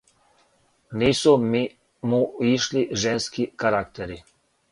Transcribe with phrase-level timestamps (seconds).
[1.01, 1.33] Нису
[2.09, 2.21] му
[2.53, 4.23] ишли женски карактери.